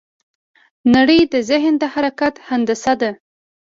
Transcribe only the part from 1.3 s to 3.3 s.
د ذهن د حرکت هندسه ده.